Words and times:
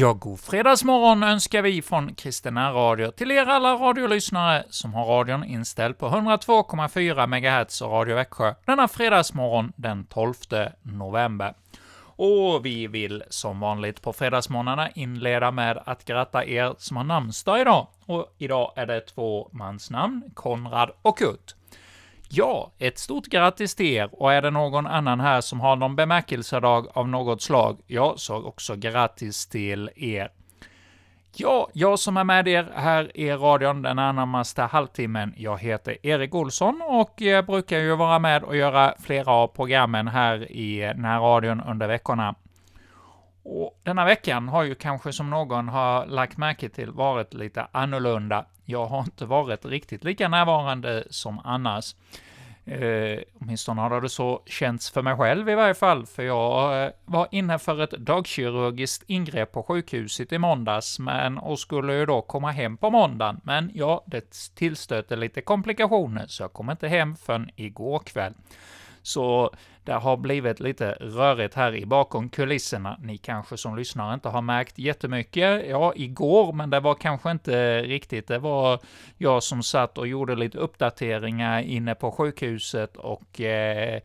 Ja, 0.00 0.12
god 0.12 0.40
fredagsmorgon 0.40 1.22
önskar 1.22 1.62
vi 1.62 1.82
från 1.82 2.14
Kristina 2.14 2.72
Radio 2.72 3.10
till 3.10 3.30
er 3.30 3.46
alla 3.46 3.74
radiolyssnare 3.74 4.64
som 4.70 4.94
har 4.94 5.06
radion 5.06 5.44
inställd 5.44 5.98
på 5.98 6.08
102,4 6.08 7.26
MHz 7.26 7.80
och 7.82 7.92
Radio 7.92 8.14
Växjö 8.14 8.54
denna 8.64 8.88
fredagsmorgon 8.88 9.72
den 9.76 10.04
12 10.04 10.34
november. 10.82 11.54
Och 12.02 12.66
vi 12.66 12.86
vill 12.86 13.22
som 13.28 13.60
vanligt 13.60 14.02
på 14.02 14.12
fredagsmorgnarna 14.12 14.90
inleda 14.90 15.50
med 15.50 15.82
att 15.86 16.04
gratta 16.04 16.44
er 16.44 16.74
som 16.78 16.96
har 16.96 17.04
namnsdag 17.04 17.60
idag. 17.60 17.86
Och 18.06 18.34
idag 18.38 18.72
är 18.76 18.86
det 18.86 19.00
två 19.00 19.48
mansnamn, 19.52 20.22
Konrad 20.34 20.90
och 21.02 21.18
Kurt. 21.18 21.54
Ja, 22.32 22.70
ett 22.78 22.98
stort 22.98 23.26
grattis 23.26 23.74
till 23.74 23.86
er, 23.86 24.08
och 24.12 24.32
är 24.32 24.42
det 24.42 24.50
någon 24.50 24.86
annan 24.86 25.20
här 25.20 25.40
som 25.40 25.60
har 25.60 25.76
någon 25.76 25.96
bemärkelsedag 25.96 26.86
av 26.94 27.08
något 27.08 27.42
slag, 27.42 27.80
ja, 27.86 28.14
så 28.16 28.46
också 28.46 28.76
grattis 28.76 29.46
till 29.46 29.90
er. 29.96 30.30
Ja, 31.34 31.68
jag 31.72 31.98
som 31.98 32.16
är 32.16 32.24
med 32.24 32.48
er 32.48 32.72
här 32.74 33.16
i 33.16 33.30
radion 33.32 33.82
den 33.82 33.96
närmaste 33.96 34.62
halvtimmen, 34.62 35.34
jag 35.36 35.58
heter 35.58 36.06
Erik 36.06 36.34
Olsson 36.34 36.82
och 36.82 37.14
jag 37.16 37.46
brukar 37.46 37.78
ju 37.78 37.96
vara 37.96 38.18
med 38.18 38.42
och 38.42 38.56
göra 38.56 38.94
flera 38.98 39.32
av 39.32 39.48
programmen 39.48 40.08
här 40.08 40.52
i 40.52 40.92
närradion 40.96 41.60
under 41.60 41.88
veckorna. 41.88 42.34
Och 43.42 43.80
denna 43.82 44.04
veckan 44.04 44.48
har 44.48 44.62
ju 44.62 44.74
kanske 44.74 45.12
som 45.12 45.30
någon 45.30 45.68
har 45.68 46.06
lagt 46.06 46.36
märke 46.36 46.68
till 46.68 46.90
varit 46.90 47.34
lite 47.34 47.66
annorlunda. 47.72 48.44
Jag 48.70 48.86
har 48.86 49.00
inte 49.00 49.26
varit 49.26 49.64
riktigt 49.64 50.04
lika 50.04 50.28
närvarande 50.28 51.04
som 51.10 51.40
annars. 51.44 51.94
Eh, 52.64 53.18
åtminstone 53.40 53.80
har 53.80 54.00
det 54.00 54.08
så 54.08 54.42
känts 54.46 54.90
för 54.90 55.02
mig 55.02 55.16
själv 55.16 55.48
i 55.48 55.54
varje 55.54 55.74
fall, 55.74 56.06
för 56.06 56.22
jag 56.22 56.84
eh, 56.84 56.90
var 57.04 57.28
inne 57.30 57.58
för 57.58 57.80
ett 57.80 57.90
dagkirurgiskt 57.90 59.04
ingrepp 59.06 59.52
på 59.52 59.62
sjukhuset 59.62 60.32
i 60.32 60.38
måndags, 60.38 60.98
men 60.98 61.38
och 61.38 61.58
skulle 61.58 61.94
ju 61.94 62.06
då 62.06 62.22
komma 62.22 62.50
hem 62.50 62.76
på 62.76 62.90
måndagen. 62.90 63.40
Men 63.44 63.70
ja, 63.74 64.04
det 64.06 64.52
tillstötte 64.54 65.16
lite 65.16 65.40
komplikationer, 65.40 66.26
så 66.26 66.42
jag 66.42 66.52
kom 66.52 66.70
inte 66.70 66.88
hem 66.88 67.16
förrän 67.16 67.50
igår 67.56 67.98
kväll. 67.98 68.34
Så 69.02 69.50
det 69.84 69.92
har 69.92 70.16
blivit 70.16 70.60
lite 70.60 70.92
rörigt 71.00 71.54
här 71.54 71.74
i 71.74 71.86
bakom 71.86 72.28
kulisserna. 72.28 72.96
Ni 73.02 73.18
kanske 73.18 73.56
som 73.56 73.76
lyssnar 73.76 74.14
inte 74.14 74.28
har 74.28 74.42
märkt 74.42 74.78
jättemycket. 74.78 75.68
Ja, 75.68 75.92
igår, 75.96 76.52
men 76.52 76.70
det 76.70 76.80
var 76.80 76.94
kanske 76.94 77.30
inte 77.30 77.82
riktigt. 77.82 78.28
Det 78.28 78.38
var 78.38 78.80
jag 79.18 79.42
som 79.42 79.62
satt 79.62 79.98
och 79.98 80.06
gjorde 80.06 80.36
lite 80.36 80.58
uppdateringar 80.58 81.62
inne 81.62 81.94
på 81.94 82.10
sjukhuset 82.10 82.96
och 82.96 83.40
eh, 83.40 84.00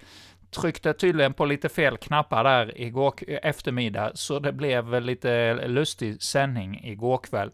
tryckte 0.55 0.93
tydligen 0.93 1.33
på 1.33 1.45
lite 1.45 1.69
fel 1.69 1.97
knappar 1.97 2.43
där 2.43 2.81
igår 2.81 3.13
eftermiddag, 3.27 4.11
så 4.13 4.39
det 4.39 4.51
blev 4.51 5.01
lite 5.01 5.53
lustig 5.67 6.21
sändning 6.21 6.81
igår 6.83 7.17
kväll. 7.17 7.51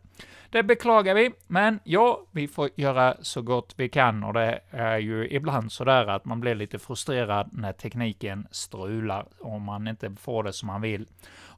Det 0.51 0.63
beklagar 0.63 1.15
vi, 1.15 1.31
men 1.47 1.79
ja, 1.83 2.21
vi 2.31 2.47
får 2.47 2.69
göra 2.75 3.15
så 3.21 3.41
gott 3.41 3.73
vi 3.77 3.89
kan 3.89 4.23
och 4.23 4.33
det 4.33 4.59
är 4.71 4.97
ju 4.97 5.27
ibland 5.29 5.71
sådär 5.71 6.07
att 6.07 6.25
man 6.25 6.39
blir 6.39 6.55
lite 6.55 6.79
frustrerad 6.79 7.49
när 7.51 7.73
tekniken 7.73 8.47
strular 8.51 9.25
och 9.39 9.61
man 9.61 9.87
inte 9.87 10.15
får 10.19 10.43
det 10.43 10.53
som 10.53 10.67
man 10.67 10.81
vill. 10.81 11.05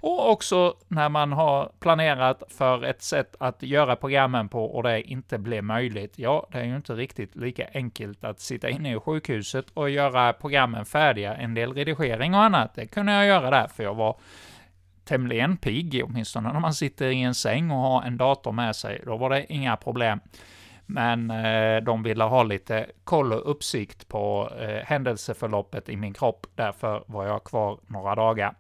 Och 0.04 0.32
också 0.32 0.76
när 0.88 1.10
man 1.10 1.32
har 1.32 1.72
planerat 1.80 2.44
för 2.50 2.84
ett 2.84 3.02
sätt 3.02 3.36
att 3.40 3.64
göra 3.64 3.96
programmen 3.96 4.50
på 4.50 4.66
och 4.66 4.84
det 4.84 5.02
inte 5.02 5.38
blir 5.38 5.62
möjligt. 5.62 6.14
Ja, 6.16 6.48
det 6.52 6.58
är 6.58 6.64
ju 6.64 6.76
inte 6.76 6.94
riktigt 6.94 7.36
lika 7.36 7.68
enkelt 7.74 8.24
att 8.24 8.40
sitta 8.40 8.70
inne 8.70 8.96
i 8.96 9.00
sjukhuset 9.00 9.66
och 9.74 9.90
göra 9.90 10.34
programmen 10.34 10.86
färdiga. 10.86 11.36
En 11.36 11.54
del 11.54 11.74
redigering 11.74 12.36
och 12.36 12.44
annat, 12.44 12.76
det 12.76 12.88
kunde 12.88 13.12
jag 13.12 13.26
göra 13.26 13.50
där, 13.50 13.68
för 13.68 13.84
jag 13.84 13.96
var 13.96 14.16
tämligen 15.06 15.58
pigg, 15.58 16.02
åtminstone 16.06 16.54
när 16.54 16.60
man 16.60 16.74
sitter 16.74 17.08
i 17.08 17.22
en 17.22 17.36
säng 17.36 17.72
och 17.72 17.78
har 17.78 18.04
en 18.04 18.18
dator 18.18 18.52
med 18.52 18.76
sig. 18.76 19.02
Då 19.06 19.18
var 19.18 19.30
det 19.30 19.54
inga 19.54 19.76
problem. 19.76 20.20
Men 20.86 21.32
eh, 21.32 21.84
de 21.84 22.04
ville 22.04 22.24
ha 22.24 22.44
lite 22.44 22.86
koll 23.04 23.34
och 23.34 23.52
uppsikt 23.52 24.08
på 24.08 24.52
eh, 24.60 24.86
händelseförloppet 24.86 25.90
i 25.90 25.98
min 25.98 26.14
kropp. 26.14 26.48
Därför 26.56 27.04
var 27.08 27.26
jag 27.26 27.44
kvar 27.44 27.80
några 27.88 28.16
dagar. 28.16 28.56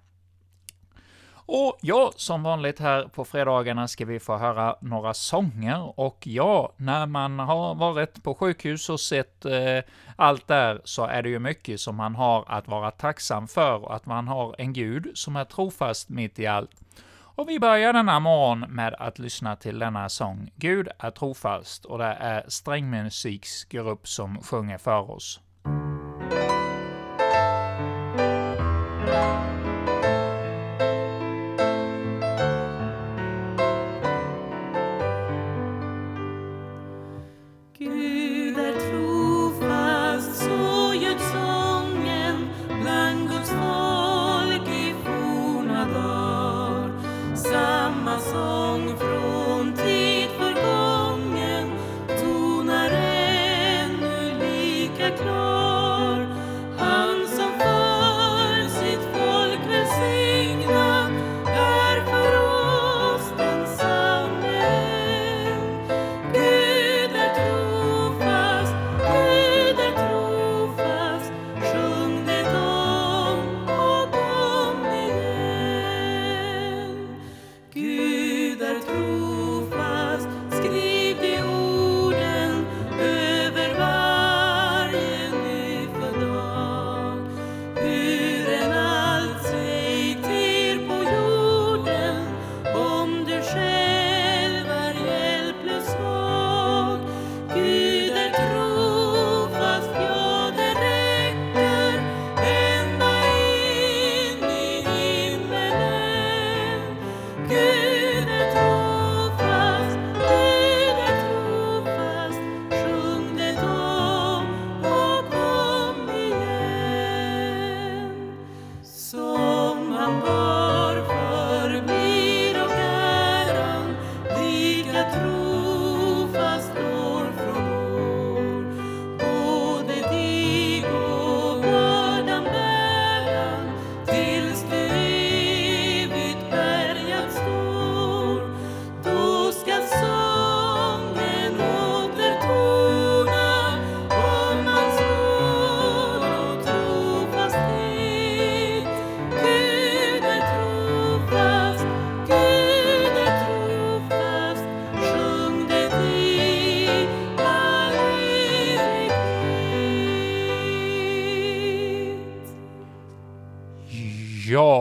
Och 1.55 1.77
ja, 1.81 2.11
som 2.15 2.43
vanligt 2.43 2.79
här 2.79 3.07
på 3.07 3.25
fredagarna 3.25 3.87
ska 3.87 4.05
vi 4.05 4.19
få 4.19 4.37
höra 4.37 4.75
några 4.81 5.13
sånger, 5.13 5.99
och 5.99 6.27
ja, 6.27 6.73
när 6.77 7.05
man 7.05 7.39
har 7.39 7.75
varit 7.75 8.23
på 8.23 8.35
sjukhus 8.35 8.89
och 8.89 8.99
sett 8.99 9.45
eh, 9.45 9.79
allt 10.15 10.47
där, 10.47 10.81
så 10.83 11.05
är 11.05 11.21
det 11.21 11.29
ju 11.29 11.39
mycket 11.39 11.79
som 11.79 11.95
man 11.95 12.15
har 12.15 12.45
att 12.47 12.67
vara 12.67 12.91
tacksam 12.91 13.47
för, 13.47 13.85
och 13.85 13.95
att 13.95 14.05
man 14.05 14.27
har 14.27 14.55
en 14.57 14.73
Gud 14.73 15.11
som 15.13 15.35
är 15.35 15.45
trofast 15.45 16.09
mitt 16.09 16.39
i 16.39 16.47
allt. 16.47 16.71
Och 17.13 17.49
vi 17.49 17.59
börjar 17.59 17.93
denna 17.93 18.19
morgon 18.19 18.59
med 18.59 18.93
att 18.99 19.19
lyssna 19.19 19.55
till 19.55 19.79
denna 19.79 20.09
sång, 20.09 20.51
Gud 20.55 20.87
är 20.99 21.11
trofast, 21.11 21.85
och 21.85 21.97
det 21.97 22.17
är 22.19 22.43
strängmusiksgrupp 22.47 24.07
som 24.07 24.41
sjunger 24.41 24.77
för 24.77 25.11
oss. 25.11 25.39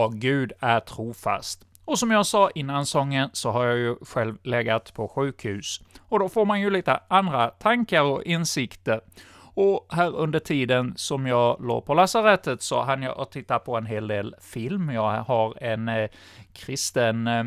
Gud 0.07 0.53
är 0.59 0.79
trofast. 0.79 1.65
Och 1.85 1.99
som 1.99 2.11
jag 2.11 2.25
sa 2.25 2.49
innan 2.55 2.85
sången 2.85 3.29
så 3.33 3.51
har 3.51 3.65
jag 3.65 3.77
ju 3.77 3.95
själv 4.01 4.37
legat 4.43 4.93
på 4.93 5.07
sjukhus. 5.07 5.81
Och 6.09 6.19
då 6.19 6.29
får 6.29 6.45
man 6.45 6.61
ju 6.61 6.69
lite 6.69 6.99
andra 7.07 7.47
tankar 7.47 8.01
och 8.01 8.23
insikter. 8.23 9.01
Och 9.55 9.87
här 9.89 10.15
under 10.15 10.39
tiden 10.39 10.93
som 10.95 11.27
jag 11.27 11.65
låg 11.65 11.85
på 11.85 11.93
lasarettet 11.93 12.61
så 12.61 12.81
hann 12.81 13.03
jag 13.03 13.19
att 13.19 13.31
titta 13.31 13.59
på 13.59 13.77
en 13.77 13.85
hel 13.85 14.07
del 14.07 14.35
film. 14.41 14.89
Jag 14.89 15.23
har 15.23 15.63
en 15.63 15.89
eh, 15.89 16.09
kristen 16.53 17.27
eh, 17.27 17.43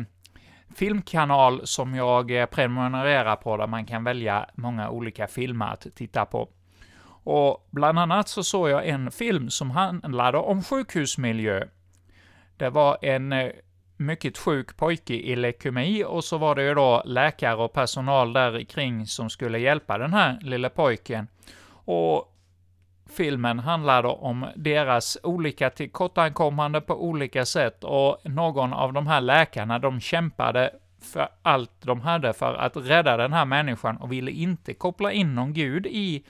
filmkanal 0.75 1.67
som 1.67 1.95
jag 1.95 2.31
eh, 2.31 2.45
prenumererar 2.45 3.35
på, 3.35 3.57
där 3.57 3.67
man 3.67 3.85
kan 3.85 4.03
välja 4.03 4.49
många 4.55 4.89
olika 4.89 5.27
filmer 5.27 5.65
att 5.65 5.87
titta 5.95 6.25
på. 6.25 6.49
Och 7.29 7.67
bland 7.71 7.99
annat 7.99 8.27
så 8.27 8.43
såg 8.43 8.69
jag 8.69 8.87
en 8.87 9.11
film 9.11 9.49
som 9.49 9.71
handlade 9.71 10.37
om 10.37 10.63
sjukhusmiljö. 10.63 11.63
Det 12.57 12.69
var 12.69 12.97
en 13.01 13.33
eh, 13.33 13.51
mycket 13.97 14.37
sjuk 14.37 14.77
pojke 14.77 15.13
i 15.13 15.35
leukemi 15.35 16.03
och 16.03 16.23
så 16.23 16.37
var 16.37 16.55
det 16.55 16.63
ju 16.63 16.73
då 16.73 17.01
läkare 17.05 17.55
och 17.55 17.73
personal 17.73 18.33
där 18.33 18.63
kring 18.63 19.05
som 19.05 19.29
skulle 19.29 19.59
hjälpa 19.59 19.97
den 19.97 20.13
här 20.13 20.39
lille 20.41 20.69
pojken. 20.69 21.27
Och 21.69 22.33
filmen 23.09 23.59
handlade 23.59 24.07
om 24.07 24.45
deras 24.55 25.17
olika 25.23 25.69
tillkortakommande 25.69 26.81
på 26.81 27.03
olika 27.03 27.45
sätt 27.45 27.83
och 27.83 28.17
någon 28.23 28.73
av 28.73 28.93
de 28.93 29.07
här 29.07 29.21
läkarna, 29.21 29.79
de 29.79 29.99
kämpade 29.99 30.71
för 31.01 31.29
allt 31.41 31.71
de 31.81 32.01
hade 32.01 32.33
för 32.33 32.53
att 32.53 32.77
rädda 32.77 33.17
den 33.17 33.33
här 33.33 33.45
människan 33.45 33.97
och 33.97 34.11
ville 34.11 34.31
inte 34.31 34.73
koppla 34.73 35.11
in 35.11 35.35
någon 35.35 35.53
gud 35.53 35.85
i, 35.85 36.23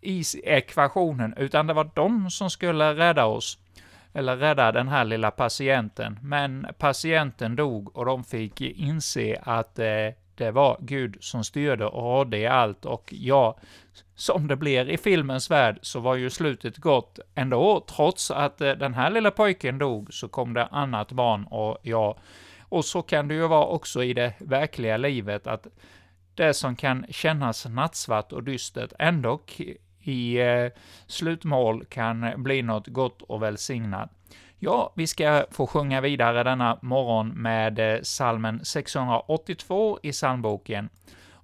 i 0.00 0.22
ekvationen, 0.44 1.34
utan 1.36 1.66
det 1.66 1.74
var 1.74 1.90
de 1.94 2.30
som 2.30 2.50
skulle 2.50 2.94
rädda 2.94 3.24
oss, 3.24 3.58
eller 4.14 4.36
rädda 4.36 4.72
den 4.72 4.88
här 4.88 5.04
lilla 5.04 5.30
patienten. 5.30 6.18
Men 6.22 6.66
patienten 6.78 7.56
dog 7.56 7.96
och 7.96 8.06
de 8.06 8.24
fick 8.24 8.60
inse 8.60 9.40
att 9.42 9.78
eh, 9.78 10.14
det 10.34 10.50
var 10.50 10.76
Gud 10.80 11.16
som 11.20 11.44
styrde 11.44 11.86
och 11.86 12.02
rådde 12.02 12.38
i 12.38 12.46
allt, 12.46 12.84
och 12.84 13.14
ja, 13.16 13.56
som 14.14 14.48
det 14.48 14.56
blir 14.56 14.90
i 14.90 14.96
filmens 14.96 15.50
värld, 15.50 15.78
så 15.82 16.00
var 16.00 16.14
ju 16.14 16.30
slutet 16.30 16.76
gott 16.76 17.18
ändå, 17.34 17.84
trots 17.96 18.30
att 18.30 18.60
eh, 18.60 18.72
den 18.72 18.94
här 18.94 19.10
lilla 19.10 19.30
pojken 19.30 19.78
dog, 19.78 20.14
så 20.14 20.28
kom 20.28 20.54
det 20.54 20.66
annat 20.66 21.12
barn, 21.12 21.44
och 21.44 21.78
ja, 21.82 22.16
och 22.62 22.84
så 22.84 23.02
kan 23.02 23.28
det 23.28 23.34
ju 23.34 23.46
vara 23.46 23.66
också 23.66 24.04
i 24.04 24.14
det 24.14 24.34
verkliga 24.38 24.96
livet, 24.96 25.46
att 25.46 25.66
det 26.34 26.54
som 26.54 26.76
kan 26.76 27.06
kännas 27.10 27.66
nattsvart 27.66 28.32
och 28.32 28.42
dystert 28.42 28.92
ändå 28.98 29.40
i 30.04 30.40
eh, 30.40 30.66
slutmål 31.06 31.84
kan 31.84 32.42
bli 32.42 32.62
något 32.62 32.86
gott 32.86 33.22
och 33.22 33.42
välsignat. 33.42 34.10
Ja, 34.58 34.92
vi 34.96 35.06
ska 35.06 35.44
få 35.50 35.66
sjunga 35.66 36.00
vidare 36.00 36.42
denna 36.42 36.78
morgon 36.82 37.28
med 37.28 37.78
eh, 37.78 38.00
salmen 38.02 38.64
682 38.64 39.98
i 40.02 40.12
psalmboken. 40.12 40.88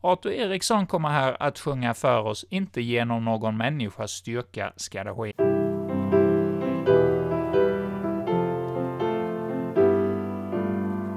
Arthur 0.00 0.32
Eriksson 0.32 0.86
kommer 0.86 1.08
här 1.08 1.36
att 1.40 1.58
sjunga 1.58 1.94
för 1.94 2.26
oss, 2.26 2.44
inte 2.50 2.80
genom 2.80 3.24
någon 3.24 3.56
människas 3.56 4.10
styrka 4.10 4.72
ska 4.76 5.04
det 5.04 5.14
ske. 5.14 5.32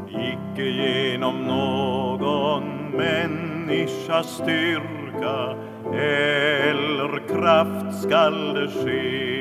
Icke 0.09 0.63
genom 0.63 1.43
någon 1.43 2.91
människas 2.91 4.35
styrka 4.35 5.72
eller 5.93 7.21
kraft 7.27 8.01
skall 8.01 8.53
det 8.53 8.67
ske. 8.67 9.33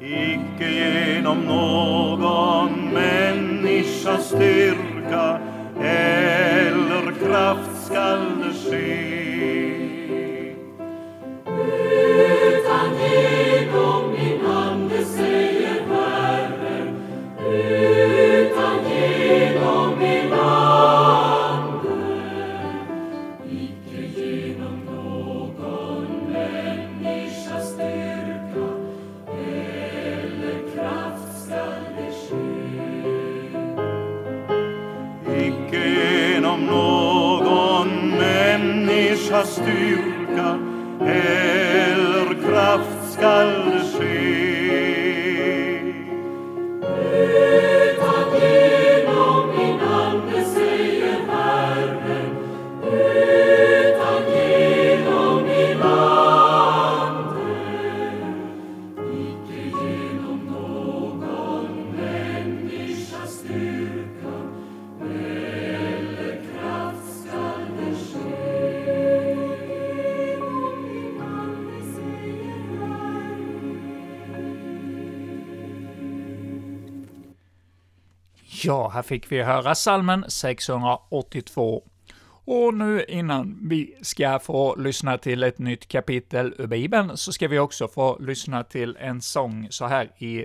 Icke 0.00 0.70
genom 0.70 1.38
någon 1.38 2.94
människas 2.94 4.28
styrka 4.28 5.38
eller 5.82 7.12
kraft 7.26 7.86
skall 7.86 8.26
det 8.42 8.70
ske. 8.70 9.22
Utan 12.48 12.88
Ja, 78.64 78.88
här 78.88 79.02
fick 79.02 79.32
vi 79.32 79.42
höra 79.42 79.74
salmen 79.74 80.24
682. 80.28 81.84
Och 82.44 82.74
nu 82.74 83.04
innan 83.08 83.58
vi 83.68 83.98
ska 84.02 84.38
få 84.38 84.76
lyssna 84.76 85.18
till 85.18 85.42
ett 85.42 85.58
nytt 85.58 85.88
kapitel 85.88 86.54
ur 86.58 86.66
Bibeln, 86.66 87.16
så 87.16 87.32
ska 87.32 87.48
vi 87.48 87.58
också 87.58 87.88
få 87.88 88.18
lyssna 88.18 88.64
till 88.64 88.96
en 89.00 89.20
sång 89.20 89.66
så 89.70 89.86
här 89.86 90.22
i, 90.22 90.44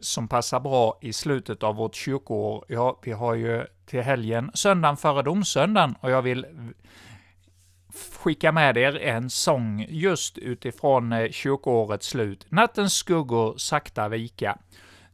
som 0.00 0.28
passar 0.28 0.60
bra 0.60 0.98
i 1.02 1.12
slutet 1.12 1.62
av 1.62 1.76
vårt 1.76 1.94
kyrkoår. 1.94 2.64
Ja, 2.68 3.00
vi 3.02 3.12
har 3.12 3.34
ju 3.34 3.64
till 3.86 4.02
helgen 4.02 4.50
söndagen 4.54 4.96
före 4.96 5.22
domsöndagen, 5.22 5.94
och 6.00 6.10
jag 6.10 6.22
vill 6.22 6.46
skicka 8.12 8.52
med 8.52 8.76
er 8.76 8.96
en 8.96 9.30
sång 9.30 9.86
just 9.88 10.38
utifrån 10.38 11.12
eh, 11.12 11.30
kyrkoårets 11.30 12.06
slut, 12.06 12.46
Nattens 12.48 12.94
skuggor 12.94 13.54
sakta 13.56 14.08
vika, 14.08 14.58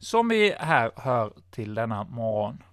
som 0.01 0.27
vi 0.27 0.55
här 0.59 0.91
hör 0.95 1.33
till 1.51 1.73
denna 1.73 2.03
morgon. 2.03 2.63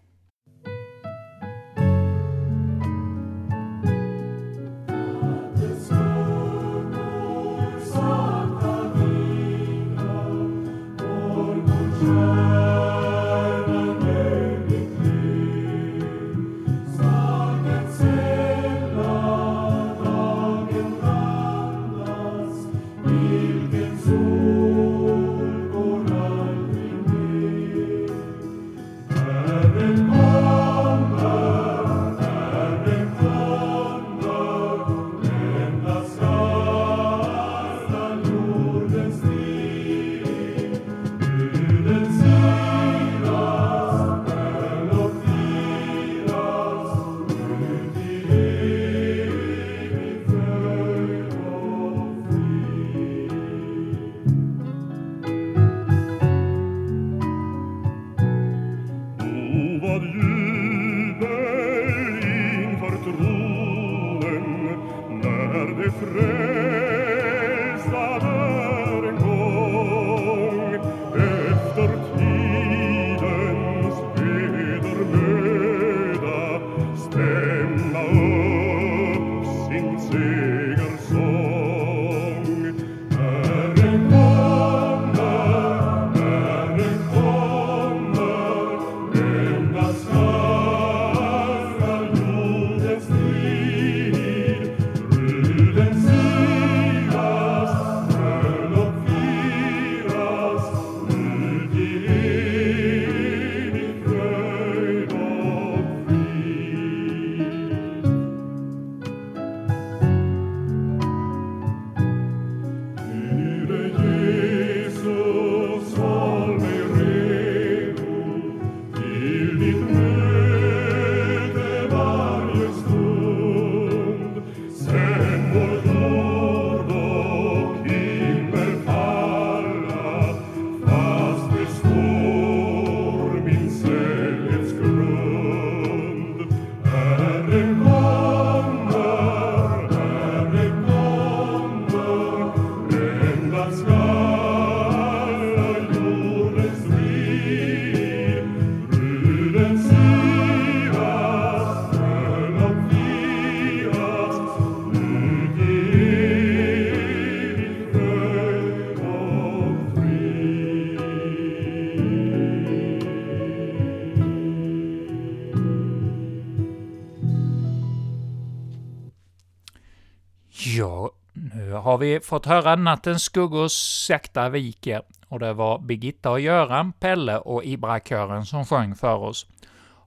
Har 171.99 172.05
vi 172.05 172.21
fått 172.21 172.47
höra 172.47 172.77
Nattens 172.77 173.23
skuggor 173.23 173.69
sakta 173.69 174.49
viker, 174.49 175.03
och 175.29 175.39
det 175.39 175.53
var 175.53 175.79
Birgitta 175.79 176.31
och 176.31 176.41
Göran, 176.41 176.93
Pelle 176.93 177.39
och 177.39 177.65
Ibra-kören 177.65 178.47
som 178.47 178.67
sjöng 178.67 178.95
för 178.95 179.17
oss. 179.17 179.47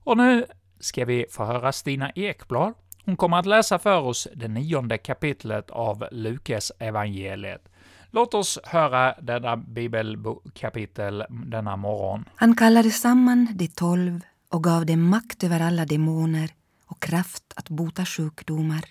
Och 0.04 0.16
nu 0.16 0.46
ska 0.80 1.04
vi 1.04 1.26
få 1.30 1.44
höra 1.44 1.72
Stina 1.72 2.10
Ekblad. 2.10 2.74
Hon 3.04 3.16
kommer 3.16 3.38
att 3.38 3.46
läsa 3.46 3.78
för 3.78 4.00
oss 4.00 4.28
det 4.34 4.48
nionde 4.48 4.98
kapitlet 4.98 5.70
av 5.70 6.08
Lukas 6.12 6.72
evangeliet. 6.78 7.68
Låt 8.10 8.34
oss 8.34 8.58
höra 8.64 9.14
denna 9.20 9.56
bibelkapitel 9.56 11.24
denna 11.30 11.76
morgon. 11.76 12.24
Han 12.36 12.56
kallade 12.56 12.90
samman 12.90 13.48
de 13.54 13.68
tolv 13.68 14.20
och 14.50 14.64
gav 14.64 14.86
dem 14.86 15.08
makt 15.10 15.44
över 15.44 15.60
alla 15.60 15.84
demoner 15.84 16.50
och 16.86 17.02
kraft 17.02 17.44
att 17.56 17.68
bota 17.68 18.04
sjukdomar. 18.04 18.84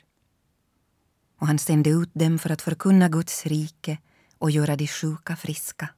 Och 1.41 1.47
han 1.47 1.59
sände 1.59 1.89
ut 1.89 2.09
dem 2.13 2.39
för 2.39 2.49
att 2.49 2.61
förkunna 2.61 3.09
Guds 3.09 3.45
rike 3.45 3.97
och 4.37 4.51
göra 4.51 4.75
de 4.75 4.87
sjuka 4.87 5.35
friska. 5.35 5.89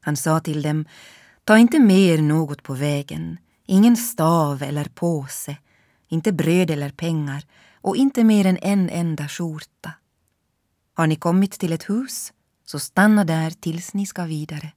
Han 0.00 0.16
sa 0.16 0.40
till 0.40 0.62
dem, 0.62 0.84
ta 1.44 1.58
inte 1.58 1.78
med 1.78 1.98
er 1.98 2.22
något 2.22 2.62
på 2.62 2.74
vägen, 2.74 3.38
ingen 3.66 3.96
stav 3.96 4.62
eller 4.62 4.84
påse, 4.84 5.56
inte 6.08 6.32
bröd 6.32 6.70
eller 6.70 6.90
pengar 6.90 7.44
och 7.74 7.96
inte 7.96 8.24
mer 8.24 8.46
än 8.46 8.58
en 8.62 8.90
enda 8.90 9.28
skjorta. 9.28 9.92
Har 10.94 11.06
ni 11.06 11.16
kommit 11.16 11.52
till 11.52 11.72
ett 11.72 11.90
hus, 11.90 12.32
så 12.64 12.78
stanna 12.78 13.24
där 13.24 13.50
tills 13.50 13.94
ni 13.94 14.06
ska 14.06 14.24
vidare. 14.24 14.72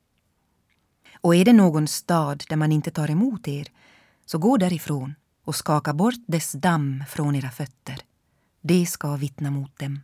Och 1.22 1.36
är 1.36 1.46
det 1.46 1.54
någon 1.54 1.88
stad 1.88 2.44
där 2.50 2.56
man 2.56 2.72
inte 2.72 2.92
tar 2.92 3.12
emot 3.12 3.48
er, 3.48 3.68
så 4.26 4.38
gå 4.38 4.58
därifrån 4.58 5.16
och 5.46 5.56
skaka 5.56 5.94
bort 5.94 6.24
dess 6.28 6.52
damm 6.52 7.04
från 7.10 7.36
era 7.36 7.52
fötter. 7.52 8.02
Det 8.62 8.86
ska 8.86 9.16
vittna 9.16 9.52
mot 9.52 9.80
dem. 9.80 10.00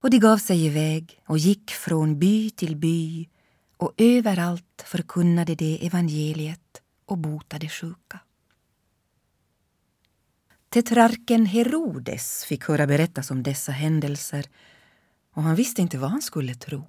Och 0.00 0.10
de 0.10 0.18
gav 0.18 0.38
sig 0.38 0.66
iväg 0.66 1.22
och 1.26 1.38
gick 1.38 1.70
från 1.70 2.18
by 2.18 2.50
till 2.50 2.76
by 2.76 3.28
och 3.76 3.92
överallt 3.96 4.82
förkunnade 4.86 5.54
de 5.54 5.86
evangeliet 5.86 6.82
och 7.04 7.18
botade 7.18 7.68
sjuka. 7.68 8.20
Tetrarken 10.68 11.46
Herodes 11.46 12.44
fick 12.44 12.64
höra 12.64 12.86
berättas 12.86 13.30
om 13.30 13.42
dessa 13.42 13.72
händelser 13.72 14.46
och 15.32 15.42
han 15.42 15.54
visste 15.54 15.82
inte 15.82 15.98
vad 15.98 16.10
han 16.10 16.22
skulle 16.22 16.54
tro. 16.54 16.84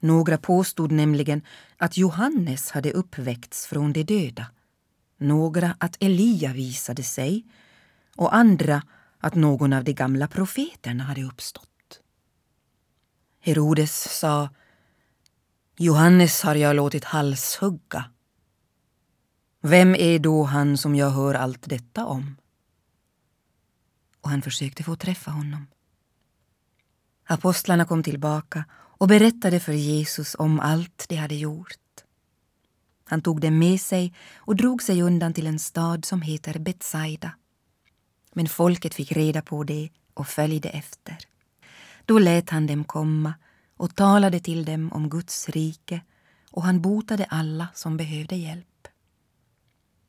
Några 0.00 0.38
påstod 0.38 0.92
nämligen 0.92 1.42
att 1.76 1.96
Johannes 1.96 2.70
hade 2.70 2.92
uppväckts 2.92 3.66
från 3.66 3.92
de 3.92 4.02
döda, 4.02 4.46
några 5.18 5.76
att 5.78 5.96
Elia 6.00 6.52
visade 6.52 7.02
sig 7.02 7.44
och 8.16 8.34
andra 8.34 8.82
att 9.18 9.34
någon 9.34 9.72
av 9.72 9.84
de 9.84 9.92
gamla 9.92 10.28
profeterna 10.28 11.04
hade 11.04 11.22
uppstått. 11.22 12.00
Herodes 13.40 14.18
sa 14.18 14.48
Johannes 15.76 16.42
har 16.42 16.54
jag 16.54 16.76
låtit 16.76 17.04
halshugga. 17.04 18.04
Vem 19.60 19.94
är 19.94 20.18
då 20.18 20.42
han 20.42 20.78
som 20.78 20.94
jag 20.94 21.10
hör 21.10 21.34
allt 21.34 21.68
detta 21.68 22.06
om? 22.06 22.36
Och 24.20 24.30
han 24.30 24.42
försökte 24.42 24.82
få 24.82 24.96
träffa 24.96 25.30
honom. 25.30 25.66
Apostlarna 27.24 27.84
kom 27.84 28.02
tillbaka 28.02 28.64
och 28.72 29.08
berättade 29.08 29.60
för 29.60 29.72
Jesus 29.72 30.36
om 30.38 30.60
allt 30.60 31.04
de 31.08 31.16
hade 31.16 31.34
gjort. 31.34 31.87
Han 33.08 33.22
tog 33.22 33.40
dem 33.40 33.58
med 33.58 33.80
sig 33.80 34.14
och 34.36 34.56
drog 34.56 34.82
sig 34.82 35.02
undan 35.02 35.34
till 35.34 35.46
en 35.46 35.58
stad 35.58 36.04
som 36.04 36.22
heter 36.22 36.58
Betsaida. 36.58 37.30
Men 38.32 38.48
folket 38.48 38.94
fick 38.94 39.12
reda 39.12 39.42
på 39.42 39.64
det 39.64 39.88
och 40.14 40.26
följde 40.26 40.68
efter. 40.68 41.18
Då 42.04 42.18
lät 42.18 42.50
han 42.50 42.66
dem 42.66 42.84
komma 42.84 43.34
och 43.76 43.94
talade 43.94 44.40
till 44.40 44.64
dem 44.64 44.92
om 44.92 45.08
Guds 45.08 45.48
rike 45.48 46.00
och 46.50 46.62
han 46.62 46.80
botade 46.80 47.24
alla 47.24 47.68
som 47.74 47.96
behövde 47.96 48.36
hjälp. 48.36 48.88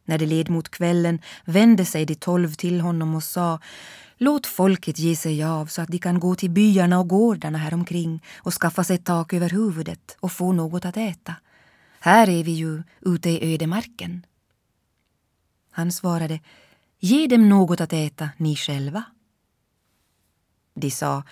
När 0.06 0.18
det 0.18 0.26
led 0.26 0.50
mot 0.50 0.70
kvällen 0.70 1.22
vände 1.46 1.86
sig 1.86 2.06
de 2.06 2.16
tolv 2.16 2.54
till 2.54 2.82
honom 2.82 3.16
och 3.16 3.24
sa 3.24 3.60
Låt 4.22 4.48
folket 4.48 5.00
ge 5.00 5.16
sig 5.16 5.44
av 5.44 5.66
så 5.66 5.82
att 5.82 5.88
de 5.88 6.00
kan 6.00 6.20
gå 6.20 6.36
till 6.36 6.50
byarna 6.50 7.00
och 7.00 7.08
gårdarna 7.08 7.58
häromkring 7.58 8.24
och 8.38 8.54
skaffa 8.54 8.84
sig 8.84 8.98
tak 8.98 9.34
över 9.34 9.50
huvudet 9.50 10.18
och 10.20 10.32
få 10.32 10.52
något 10.52 10.86
att 10.86 10.98
äta. 10.98 11.36
Här 12.00 12.30
är 12.30 12.44
vi 12.44 12.52
ju 12.52 12.84
ute 13.02 13.30
i 13.30 13.54
ödemarken. 13.54 14.26
Han 15.72 15.92
svarade 15.92 16.40
Ge 17.00 17.28
dem 17.28 17.50
något 17.50 17.82
att 17.82 17.94
äta, 17.94 18.30
ni 18.38 18.56
själva. 18.56 19.04
De 20.74 20.92
sa 20.92 21.24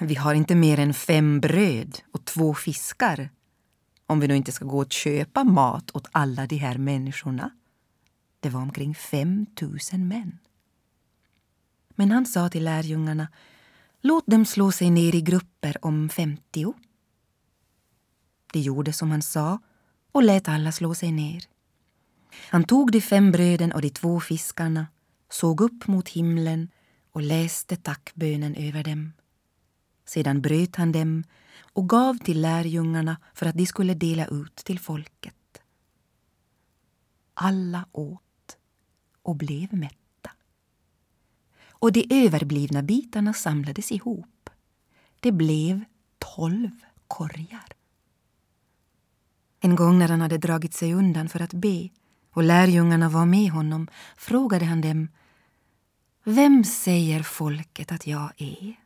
Vi 0.00 0.14
har 0.14 0.34
inte 0.34 0.54
mer 0.54 0.78
än 0.78 0.94
fem 0.94 1.40
bröd 1.40 1.98
och 2.12 2.24
två 2.24 2.54
fiskar 2.54 3.30
om 4.06 4.20
vi 4.20 4.28
nu 4.28 4.36
inte 4.36 4.52
ska 4.52 4.64
gå 4.64 4.78
och 4.78 4.92
köpa 4.92 5.44
mat 5.44 5.90
åt 5.96 6.08
alla 6.12 6.46
de 6.46 6.56
här 6.56 6.78
människorna. 6.78 7.50
Det 8.40 8.48
var 8.48 8.60
omkring 8.60 8.94
fem 8.94 9.46
tusen 9.46 10.08
män. 10.08 10.38
Men 11.88 12.10
han 12.10 12.26
sa 12.26 12.48
till 12.48 12.64
lärjungarna 12.64 13.28
Låt 14.00 14.26
dem 14.26 14.44
slå 14.44 14.72
sig 14.72 14.90
ner 14.90 15.14
i 15.14 15.20
grupper 15.20 15.84
om 15.84 16.08
femtio. 16.08 16.74
De 18.54 18.60
gjorde 18.60 18.92
som 18.92 19.10
han 19.10 19.22
sa 19.22 19.58
och 20.12 20.22
lät 20.22 20.48
alla 20.48 20.72
slå 20.72 20.94
sig 20.94 21.12
ner. 21.12 21.44
Han 22.50 22.64
tog 22.64 22.92
de 22.92 23.00
fem 23.00 23.32
bröden 23.32 23.72
och 23.72 23.82
de 23.82 23.90
två 23.90 24.20
fiskarna, 24.20 24.86
såg 25.30 25.60
upp 25.60 25.86
mot 25.86 26.08
himlen 26.08 26.68
och 27.12 27.22
läste 27.22 27.76
tackbönen 27.76 28.54
över 28.54 28.84
dem. 28.84 29.12
Sedan 30.04 30.40
bröt 30.40 30.76
han 30.76 30.92
dem 30.92 31.24
och 31.72 31.88
gav 31.88 32.18
till 32.18 32.40
lärjungarna 32.40 33.16
för 33.34 33.46
att 33.46 33.56
de 33.56 33.66
skulle 33.66 33.94
dela 33.94 34.26
ut 34.26 34.56
till 34.56 34.80
folket. 34.80 35.62
Alla 37.34 37.86
åt 37.92 38.56
och 39.22 39.36
blev 39.36 39.74
mätta. 39.74 40.30
Och 41.68 41.92
de 41.92 42.06
överblivna 42.10 42.82
bitarna 42.82 43.32
samlades 43.32 43.92
ihop. 43.92 44.50
Det 45.20 45.32
blev 45.32 45.84
tolv 46.18 46.70
korgar. 47.08 47.74
En 49.64 49.76
gång 49.76 49.98
när 49.98 50.08
han 50.08 50.20
hade 50.20 50.38
dragit 50.38 50.74
sig 50.74 50.94
undan 50.94 51.28
för 51.28 51.42
att 51.42 51.52
be 51.52 51.88
och 52.30 52.42
lärjungarna 52.42 53.08
var 53.08 53.26
med 53.26 53.50
honom 53.50 53.88
frågade 54.16 54.64
han 54.64 54.80
dem 54.80 55.08
Vem 56.24 56.64
säger 56.64 57.22
folket 57.22 57.92
att 57.92 58.06
jag 58.06 58.32
är? 58.36 58.76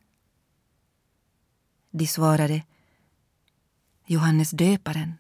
De 1.91 2.07
svarade 2.07 2.63
Johannes 4.07 4.51
döparen, 4.51 5.15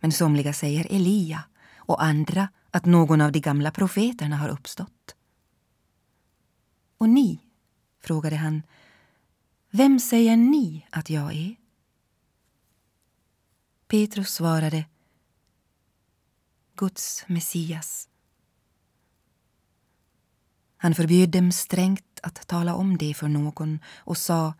men 0.00 0.12
somliga 0.12 0.52
säger 0.52 0.86
Elia 0.90 1.44
och 1.76 2.02
andra 2.02 2.48
att 2.70 2.84
någon 2.86 3.20
av 3.20 3.32
de 3.32 3.40
gamla 3.40 3.70
profeterna 3.70 4.36
har 4.36 4.48
uppstått. 4.48 5.16
Och 6.98 7.08
ni, 7.08 7.40
frågade 8.00 8.36
han, 8.36 8.62
vem 9.70 10.00
säger 10.00 10.36
ni 10.36 10.86
att 10.90 11.10
jag 11.10 11.32
är? 11.32 11.61
Petrus 13.92 14.34
svarade, 14.34 14.84
Guds 16.76 17.24
Messias. 17.26 18.08
Han 20.76 20.94
förbjöd 20.94 21.30
dem 21.30 21.52
strängt 21.52 22.20
att 22.22 22.46
tala 22.46 22.74
om 22.74 22.98
det 22.98 23.14
för 23.14 23.28
någon 23.28 23.78
och 23.96 24.18
sa 24.18 24.54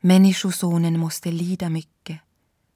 Människosonen 0.00 0.98
måste 0.98 1.30
lida 1.30 1.68
mycket 1.68 2.20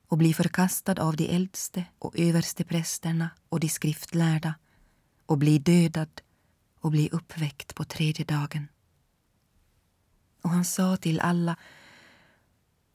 och 0.09 0.19
bli 0.19 0.35
förkastad 0.35 1.03
av 1.03 1.17
de 1.17 1.35
äldste 1.35 1.85
och 1.99 2.19
översteprästerna 2.19 3.31
och 3.49 3.61
de 3.61 3.69
skriftlärda 3.69 4.55
och 5.27 5.39
bli 5.39 5.59
dödad 5.59 6.21
och 6.81 6.91
bli 6.91 7.09
uppväckt 7.13 7.75
på 7.75 7.85
tredje 7.85 8.25
dagen. 8.25 8.69
Och 10.43 10.51
han 10.51 10.65
sa 10.65 10.97
till 10.97 11.21
alla 11.21 11.57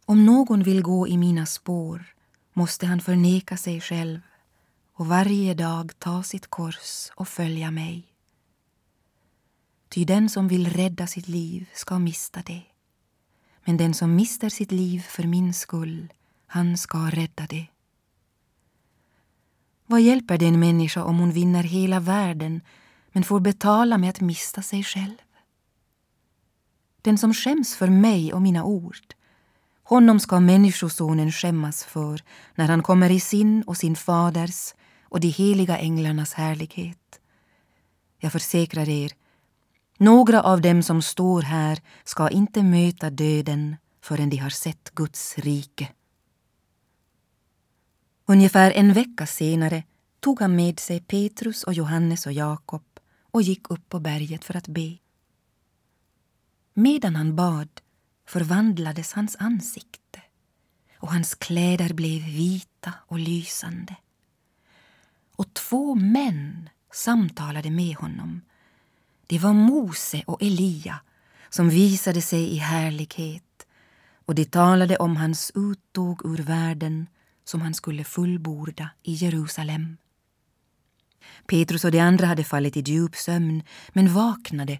om 0.05 0.25
någon 0.25 0.63
vill 0.63 0.81
gå 0.81 1.07
i 1.07 1.17
mina 1.17 1.45
spår 1.45 2.14
måste 2.57 2.85
han 2.85 3.01
förneka 3.01 3.57
sig 3.57 3.81
själv 3.81 4.19
och 4.93 5.07
varje 5.07 5.53
dag 5.53 5.91
ta 5.99 6.23
sitt 6.23 6.47
kors 6.47 7.11
och 7.15 7.27
följa 7.27 7.71
mig. 7.71 8.07
Ty 9.89 10.05
den 10.05 10.29
som 10.29 10.47
vill 10.47 10.69
rädda 10.69 11.07
sitt 11.07 11.27
liv 11.27 11.69
ska 11.73 11.99
mista 11.99 12.41
det. 12.41 12.63
Men 13.65 13.77
den 13.77 13.93
som 13.93 14.15
mister 14.15 14.49
sitt 14.49 14.71
liv 14.71 14.99
för 14.99 15.23
min 15.23 15.53
skull 15.53 16.13
han 16.47 16.77
ska 16.77 17.09
rädda 17.09 17.47
det. 17.49 17.67
Vad 19.85 20.01
hjälper 20.01 20.37
det 20.37 20.45
en 20.45 20.59
människa 20.59 21.03
om 21.03 21.19
hon 21.19 21.31
vinner 21.31 21.63
hela 21.63 21.99
världen 21.99 22.61
men 23.11 23.23
får 23.23 23.39
betala 23.39 23.97
med 23.97 24.09
att 24.09 24.21
mista 24.21 24.61
sig 24.61 24.83
själv? 24.83 25.17
Den 27.01 27.17
som 27.17 27.33
skäms 27.33 27.75
för 27.75 27.87
mig 27.87 28.33
och 28.33 28.41
mina 28.41 28.63
ord, 28.63 29.14
honom 29.85 30.19
ska 30.19 30.39
Människosonen 30.39 31.31
skämmas 31.31 31.83
för 31.83 32.21
när 32.55 32.67
han 32.67 32.83
kommer 32.83 33.09
i 33.09 33.19
sin 33.19 33.63
och 33.63 33.77
sin 33.77 33.95
faders 33.95 34.73
och 35.03 35.19
de 35.19 35.27
heliga 35.27 35.77
änglarnas 35.77 36.33
härlighet. 36.33 37.19
Jag 38.19 38.31
försäkrar 38.31 38.89
er, 38.89 39.11
Några 39.97 40.41
av 40.41 40.61
dem 40.61 40.83
som 40.83 41.01
står 41.01 41.41
här 41.41 41.81
ska 42.03 42.29
inte 42.29 42.63
möta 42.63 43.09
döden 43.09 43.75
förrän 44.01 44.29
de 44.29 44.37
har 44.37 44.49
sett 44.49 44.91
Guds 44.95 45.37
rike. 45.37 45.87
Ungefär 48.25 48.71
en 48.71 48.93
vecka 48.93 49.27
senare 49.27 49.83
tog 50.19 50.41
han 50.41 50.55
med 50.55 50.79
sig 50.79 50.99
Petrus 50.99 51.63
och 51.63 51.73
Johannes 51.73 52.25
och 52.25 52.33
Jakob 52.33 52.83
och 53.31 53.41
gick 53.41 53.69
upp 53.69 53.89
på 53.89 53.99
berget 53.99 54.45
för 54.45 54.57
att 54.57 54.67
be. 54.67 54.97
Medan 56.73 57.15
han 57.15 57.35
bad 57.35 57.69
förvandlades 58.25 59.13
hans 59.13 59.35
ansikte 59.39 60.21
och 60.99 61.11
hans 61.11 61.35
kläder 61.35 61.93
blev 61.93 62.21
vita 62.21 62.93
och 63.07 63.19
lysande. 63.19 63.95
Och 65.35 65.53
två 65.53 65.95
män 65.95 66.69
samtalade 66.93 67.71
med 67.71 67.95
honom. 67.95 68.41
Det 69.27 69.39
var 69.39 69.53
Mose 69.53 70.23
och 70.27 70.41
Elia 70.41 70.99
som 71.49 71.69
visade 71.69 72.21
sig 72.21 72.49
i 72.49 72.57
härlighet 72.57 73.67
och 74.25 74.35
de 74.35 74.45
talade 74.45 74.97
om 74.97 75.15
hans 75.15 75.51
uttåg 75.55 76.25
ur 76.25 76.37
världen 76.37 77.07
som 77.43 77.61
han 77.61 77.73
skulle 77.73 78.03
fullborda 78.03 78.89
i 79.03 79.13
Jerusalem. 79.13 79.97
Petrus 81.47 81.85
och 81.85 81.91
de 81.91 81.99
andra 81.99 82.27
hade 82.27 82.43
fallit 82.43 82.77
i 82.77 82.79
djup 82.79 83.15
sömn 83.15 83.63
men 83.89 84.13
vaknade 84.13 84.79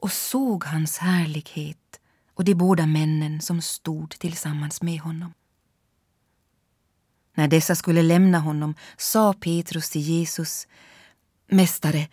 och 0.00 0.12
såg 0.12 0.64
hans 0.64 0.98
härlighet 0.98 2.00
och 2.34 2.44
de 2.44 2.54
båda 2.54 2.86
männen 2.86 3.40
som 3.40 3.62
stod 3.62 4.10
tillsammans 4.10 4.82
med 4.82 5.00
honom. 5.00 5.32
När 7.34 7.48
dessa 7.48 7.74
skulle 7.74 8.02
lämna 8.02 8.38
honom 8.38 8.74
sa 8.96 9.32
Petrus 9.32 9.90
till 9.90 10.00
Jesus 10.00 10.66
Mästare, 11.48 12.08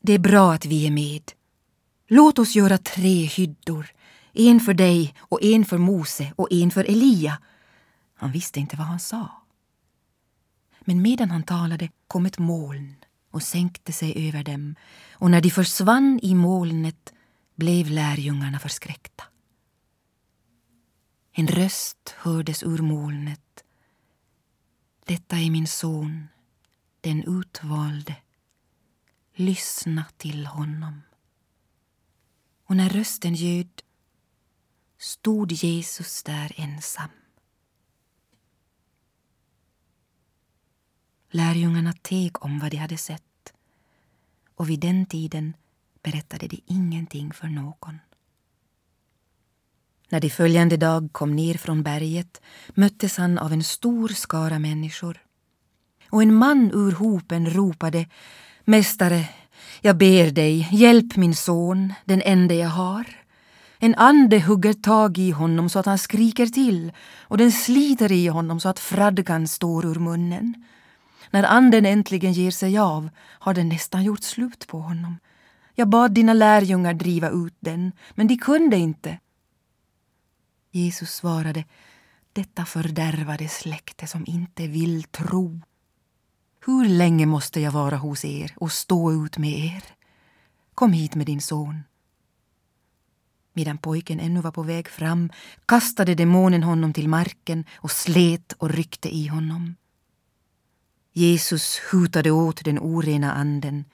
det 0.00 0.12
är 0.12 0.18
bra 0.18 0.52
att 0.52 0.66
vi 0.66 0.86
är 0.86 0.90
med. 0.90 1.32
Låt 2.08 2.38
oss 2.38 2.54
göra 2.54 2.78
tre 2.78 3.24
hyddor, 3.24 3.86
en 4.32 4.60
för 4.60 4.74
dig 4.74 5.14
och 5.18 5.42
en 5.42 5.64
för 5.64 5.78
Mose 5.78 6.32
och 6.36 6.52
en 6.52 6.70
för 6.70 6.84
Elia. 6.84 7.38
Han 8.14 8.32
visste 8.32 8.60
inte 8.60 8.76
vad 8.76 8.86
han 8.86 9.00
sa. 9.00 9.42
Men 10.80 11.02
medan 11.02 11.30
han 11.30 11.42
talade 11.42 11.88
kom 12.06 12.26
ett 12.26 12.38
moln 12.38 12.96
och 13.30 13.42
sänkte 13.42 13.92
sig 13.92 14.28
över 14.28 14.44
dem 14.44 14.74
och 15.12 15.30
när 15.30 15.40
de 15.40 15.50
försvann 15.50 16.20
i 16.22 16.34
molnet 16.34 17.12
blev 17.56 17.90
lärjungarna 17.90 18.58
förskräckta. 18.58 19.24
En 21.34 21.48
röst 21.48 22.14
hördes 22.18 22.62
ur 22.62 22.78
molnet. 22.78 23.64
Detta 25.04 25.36
är 25.36 25.50
min 25.50 25.66
son, 25.66 26.28
den 27.00 27.22
utvalde. 27.22 28.16
Lyssna 29.34 30.04
till 30.16 30.46
honom. 30.46 31.02
Och 32.64 32.76
när 32.76 32.88
rösten 32.88 33.34
ljöd 33.34 33.82
stod 34.98 35.52
Jesus 35.52 36.22
där 36.22 36.52
ensam. 36.56 37.10
Lärjungarna 41.30 41.92
teg 41.92 42.44
om 42.44 42.58
vad 42.58 42.70
de 42.70 42.76
hade 42.76 42.98
sett 42.98 43.52
och 44.54 44.70
vid 44.70 44.80
den 44.80 45.06
tiden 45.06 45.56
berättade 46.02 46.48
de 46.48 46.62
ingenting 46.66 47.32
för 47.32 47.48
någon. 47.48 47.98
När 50.12 50.20
de 50.20 50.30
följande 50.30 50.76
dag 50.76 51.08
kom 51.12 51.36
ner 51.36 51.54
från 51.54 51.82
berget 51.82 52.40
möttes 52.74 53.16
han 53.16 53.38
av 53.38 53.52
en 53.52 53.62
stor 53.62 54.08
skara 54.08 54.58
människor. 54.58 55.18
Och 56.10 56.22
en 56.22 56.34
man 56.34 56.70
ur 56.74 56.92
hopen 56.92 57.50
ropade 57.50 58.06
Mästare, 58.64 59.28
jag 59.80 59.96
ber 59.96 60.30
dig, 60.30 60.68
hjälp 60.72 61.16
min 61.16 61.34
son, 61.34 61.92
den 62.04 62.22
enda 62.24 62.54
jag 62.54 62.68
har. 62.68 63.06
En 63.78 63.94
ande 63.94 64.40
hugger 64.40 64.72
tag 64.72 65.18
i 65.18 65.30
honom 65.30 65.68
så 65.68 65.78
att 65.78 65.86
han 65.86 65.98
skriker 65.98 66.46
till 66.46 66.92
och 67.20 67.38
den 67.38 67.52
sliter 67.52 68.12
i 68.12 68.26
honom 68.26 68.60
så 68.60 68.68
att 68.68 68.78
fradgan 68.78 69.48
står 69.48 69.86
ur 69.86 69.98
munnen. 69.98 70.54
När 71.30 71.42
anden 71.42 71.86
äntligen 71.86 72.32
ger 72.32 72.50
sig 72.50 72.78
av 72.78 73.08
har 73.18 73.54
den 73.54 73.68
nästan 73.68 74.04
gjort 74.04 74.22
slut 74.22 74.66
på 74.66 74.80
honom. 74.80 75.18
Jag 75.74 75.88
bad 75.88 76.12
dina 76.12 76.34
lärjungar 76.34 76.94
driva 76.94 77.30
ut 77.30 77.56
den, 77.60 77.92
men 78.14 78.26
de 78.26 78.36
kunde 78.36 78.76
inte. 78.76 79.18
Jesus 80.74 81.14
svarade, 81.14 81.64
detta 82.32 82.64
fördärvade 82.64 83.48
släkte 83.48 84.06
som 84.06 84.24
inte 84.26 84.66
vill 84.66 85.02
tro. 85.02 85.60
Hur 86.66 86.88
länge 86.88 87.26
måste 87.26 87.60
jag 87.60 87.72
vara 87.72 87.96
hos 87.96 88.24
er 88.24 88.52
och 88.56 88.72
stå 88.72 89.12
ut 89.12 89.38
med 89.38 89.58
er? 89.58 89.84
Kom 90.74 90.92
hit 90.92 91.14
med 91.14 91.26
din 91.26 91.40
son. 91.40 91.82
Medan 93.52 93.78
pojken 93.78 94.20
ännu 94.20 94.40
var 94.40 94.50
på 94.50 94.62
väg 94.62 94.88
fram 94.88 95.30
kastade 95.66 96.14
demonen 96.14 96.62
honom 96.62 96.92
till 96.92 97.08
marken 97.08 97.64
och 97.74 97.90
slet 97.90 98.52
och 98.52 98.70
ryckte 98.70 99.16
i 99.16 99.26
honom. 99.26 99.76
Jesus 101.12 101.80
hutade 101.92 102.30
åt 102.30 102.64
den 102.64 102.78
orena 102.78 103.32
anden 103.32 103.84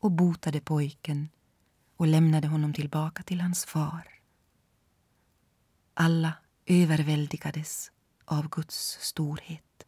och 0.00 0.10
botade 0.10 0.60
pojken 0.60 1.28
och 1.96 2.06
lämnade 2.06 2.48
honom 2.48 2.72
tillbaka 2.72 3.22
till 3.22 3.40
hans 3.40 3.64
far. 3.64 4.21
Alla 5.94 6.32
överväldigades 6.66 7.90
av 8.24 8.48
Guds 8.48 8.98
storhet. 9.00 9.86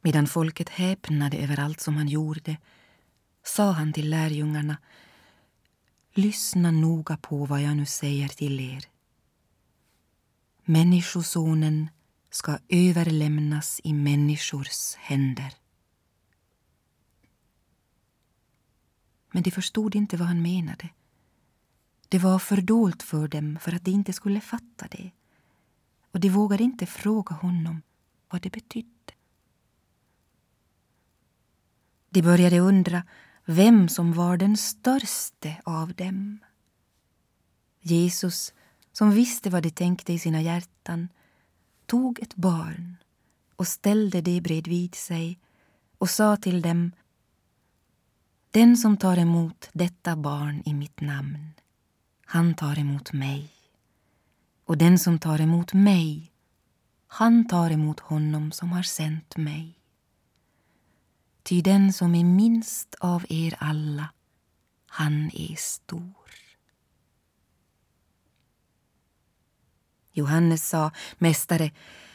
Medan 0.00 0.26
folket 0.26 0.68
häpnade 0.68 1.36
över 1.36 1.60
allt 1.60 1.80
som 1.80 1.96
han 1.96 2.08
gjorde 2.08 2.56
sa 3.44 3.70
han 3.72 3.92
till 3.92 4.10
lärjungarna 4.10 4.76
Lyssna 6.18 6.70
noga 6.70 7.16
på 7.16 7.44
vad 7.44 7.62
jag 7.62 7.76
nu 7.76 7.86
säger 7.86 8.28
till 8.28 8.60
er. 8.60 8.84
Människosonen 10.64 11.88
ska 12.30 12.58
överlämnas 12.68 13.80
i 13.84 13.92
människors 13.92 14.94
händer. 14.94 15.54
Men 19.30 19.42
de 19.42 19.50
förstod 19.50 19.94
inte 19.94 20.16
vad 20.16 20.28
han 20.28 20.42
menade. 20.42 20.88
Det 22.08 22.18
var 22.18 22.38
fördolt 22.38 23.02
för 23.02 23.28
dem 23.28 23.58
för 23.60 23.74
att 23.74 23.84
de 23.84 23.90
inte 23.90 24.12
skulle 24.12 24.40
fatta 24.40 24.86
det 24.90 25.10
och 26.12 26.20
de 26.20 26.28
vågade 26.28 26.64
inte 26.64 26.86
fråga 26.86 27.34
honom 27.34 27.82
vad 28.28 28.42
det 28.42 28.50
betydde. 28.50 29.12
De 32.10 32.22
började 32.22 32.58
undra 32.58 33.02
vem 33.44 33.88
som 33.88 34.12
var 34.12 34.36
den 34.36 34.56
störste 34.56 35.56
av 35.64 35.94
dem. 35.94 36.38
Jesus, 37.80 38.54
som 38.92 39.10
visste 39.10 39.50
vad 39.50 39.62
de 39.62 39.70
tänkte 39.70 40.12
i 40.12 40.18
sina 40.18 40.42
hjärtan, 40.42 41.08
tog 41.86 42.22
ett 42.22 42.34
barn 42.34 42.96
och 43.56 43.68
ställde 43.68 44.20
det 44.20 44.40
bredvid 44.40 44.94
sig 44.94 45.38
och 45.98 46.10
sa 46.10 46.36
till 46.36 46.62
dem 46.62 46.92
Den 48.50 48.76
som 48.76 48.96
tar 48.96 49.16
emot 49.16 49.70
detta 49.72 50.16
barn 50.16 50.62
i 50.64 50.74
mitt 50.74 51.00
namn, 51.00 51.52
han 52.30 52.54
tar 52.54 52.78
emot 52.78 53.12
mig. 53.12 53.50
Och 54.64 54.78
den 54.78 54.98
som 54.98 55.18
tar 55.18 55.40
emot 55.40 55.72
mig, 55.72 56.32
han 57.06 57.48
tar 57.48 57.70
emot 57.70 58.00
honom 58.00 58.52
som 58.52 58.72
har 58.72 58.82
sänt 58.82 59.36
mig. 59.36 59.78
Ty 61.42 61.62
den 61.62 61.92
som 61.92 62.14
är 62.14 62.24
minst 62.24 62.94
av 63.00 63.24
er 63.28 63.54
alla, 63.58 64.08
han 64.86 65.30
är 65.34 65.56
stor. 65.56 66.30
Johannes 70.12 70.68
sa, 70.68 70.90
Mästare, 71.18 71.70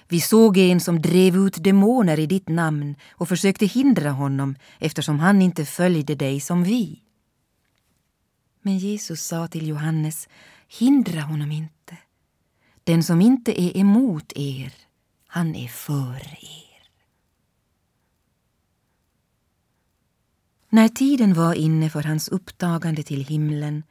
vi 0.07 0.21
såg 0.21 0.57
en 0.57 0.79
som 0.79 1.01
drev 1.01 1.35
ut 1.35 1.63
demoner 1.63 2.19
i 2.19 2.25
ditt 2.25 2.49
namn 2.49 2.95
och 3.11 3.29
försökte 3.29 3.65
hindra 3.65 4.11
honom 4.11 4.55
eftersom 4.79 5.19
han 5.19 5.41
inte 5.41 5.65
följde 5.65 6.15
dig 6.15 6.39
som 6.39 6.63
vi. 6.63 7.03
Men 8.65 8.77
Jesus 8.77 9.21
sa 9.21 9.47
till 9.47 9.67
Johannes, 9.67 10.27
hindra 10.67 11.21
honom 11.21 11.51
inte. 11.51 11.97
Den 12.83 13.03
som 13.03 13.21
inte 13.21 13.61
är 13.61 13.77
emot 13.77 14.33
er, 14.35 14.73
han 15.27 15.55
är 15.55 15.67
för 15.67 16.15
er. 16.41 16.89
När 20.69 20.87
tiden 20.87 21.33
var 21.33 21.53
inne 21.53 21.89
för 21.89 22.03
hans 22.03 22.27
upptagande 22.27 23.03
till 23.03 23.25
himlen 23.25 23.83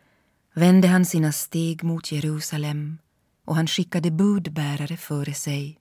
vände 0.54 0.88
han 0.88 1.04
sina 1.04 1.32
steg 1.32 1.84
mot 1.84 2.12
Jerusalem 2.12 2.98
och 3.44 3.56
han 3.56 3.66
skickade 3.66 4.10
budbärare 4.10 4.96
före 4.96 5.34
sig. 5.34 5.78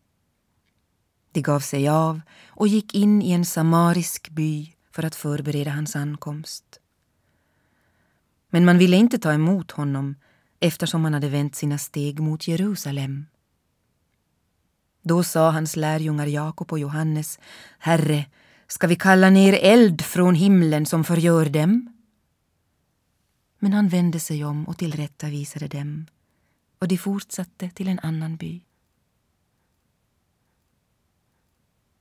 De 1.31 1.41
gav 1.41 1.59
sig 1.59 1.89
av 1.89 2.21
och 2.47 2.67
gick 2.67 2.95
in 2.95 3.21
i 3.21 3.31
en 3.31 3.45
samarisk 3.45 4.29
by 4.29 4.73
för 4.91 5.03
att 5.03 5.15
förbereda 5.15 5.71
hans 5.71 5.95
ankomst. 5.95 6.80
Men 8.51 8.65
man 8.65 8.77
ville 8.77 8.97
inte 8.97 9.17
ta 9.17 9.33
emot 9.33 9.71
honom 9.71 10.15
eftersom 10.59 11.03
han 11.03 11.13
hade 11.13 11.29
vänt 11.29 11.55
sina 11.55 11.77
steg 11.77 12.19
mot 12.19 12.47
Jerusalem. 12.47 13.25
Då 15.01 15.23
sa 15.23 15.51
hans 15.51 15.75
lärjungar 15.75 16.27
Jakob 16.27 16.71
och 16.71 16.79
Johannes, 16.79 17.39
Herre, 17.79 18.25
ska 18.67 18.87
vi 18.87 18.95
kalla 18.95 19.29
ner 19.29 19.53
eld 19.53 20.01
från 20.01 20.35
himlen 20.35 20.85
som 20.85 21.03
förgör 21.03 21.45
dem? 21.45 21.93
Men 23.59 23.73
han 23.73 23.87
vände 23.87 24.19
sig 24.19 24.45
om 24.45 24.67
och 24.67 24.77
tillrättavisade 24.77 25.67
dem 25.67 26.07
och 26.79 26.87
de 26.87 26.97
fortsatte 26.97 27.69
till 27.69 27.87
en 27.87 27.99
annan 27.99 28.37
by. 28.37 28.61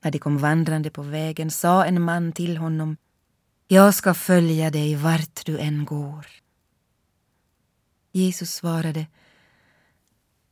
När 0.03 0.11
de 0.11 0.19
kom 0.19 0.39
vandrande 0.39 0.91
på 0.91 1.03
vägen 1.03 1.51
sa 1.51 1.85
en 1.85 2.03
man 2.03 2.33
till 2.33 2.57
honom 2.57 2.97
jag 3.73 3.95
ska 3.95 4.15
följa 4.15 4.71
dig 4.71 4.95
vart 4.95 5.47
du 5.47 5.59
än 5.59 5.85
går. 5.85 6.27
Jesus 8.13 8.55
svarade 8.55 9.07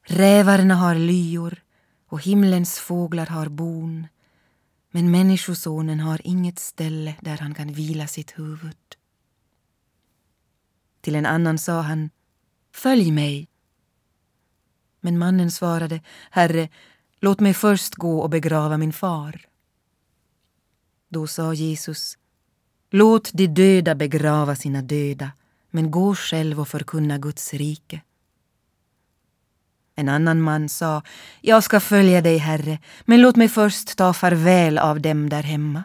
Rävarna 0.03 0.75
har 0.75 0.95
lyor 0.95 1.63
och 2.09 2.23
himlens 2.23 2.79
fåglar 2.79 3.27
har 3.27 3.49
bon 3.49 4.07
men 4.91 5.11
Människosonen 5.11 6.01
har 6.01 6.21
inget 6.25 6.59
ställe 6.59 7.17
där 7.21 7.39
han 7.39 7.55
kan 7.55 7.73
vila 7.73 8.07
sitt 8.07 8.39
huvud. 8.39 8.97
Till 11.01 11.15
en 11.15 11.27
annan 11.27 11.59
sa 11.59 11.81
han 11.81 12.11
Följ 12.73 13.11
mig. 13.11 13.49
Men 15.01 15.19
mannen 15.19 15.51
svarade 15.51 16.01
Herre, 16.31 16.69
låt 17.21 17.41
mig 17.41 17.55
först 17.55 17.95
gå 17.95 18.21
och 18.21 18.31
begrava 18.31 18.77
min 18.77 18.93
far. 18.93 19.47
Då 21.09 21.27
sa 21.27 21.55
Jesus 21.55 22.19
Låt 22.91 23.31
de 23.33 23.47
döda 23.47 23.95
begrava 23.95 24.57
sina 24.57 24.83
döda 24.83 25.31
men 25.71 25.91
gå 25.91 26.15
själv 26.15 26.61
och 26.61 26.69
förkunna 26.69 27.19
Guds 27.19 27.55
rike. 27.55 28.01
En 29.95 30.09
annan 30.09 30.41
man 30.41 30.69
sa, 30.69 31.03
jag 31.41 31.65
ska 31.65 31.81
följa 31.81 32.21
dig, 32.21 32.39
Herre, 32.39 32.79
men 33.05 33.21
låt 33.21 33.37
mig 33.37 33.49
först 33.49 33.97
ta 33.97 34.13
farväl 34.13 34.79
av 34.79 35.01
dem 35.01 35.29
där 35.29 35.43
hemma. 35.43 35.85